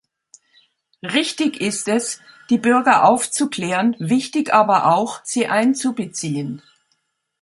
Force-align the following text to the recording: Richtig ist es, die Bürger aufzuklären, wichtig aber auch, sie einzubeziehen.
Richtig 1.03 1.61
ist 1.61 1.87
es, 1.87 2.21
die 2.49 2.57
Bürger 2.57 3.03
aufzuklären, 3.07 3.95
wichtig 3.99 4.51
aber 4.51 4.87
auch, 4.95 5.21
sie 5.23 5.45
einzubeziehen. 5.45 6.63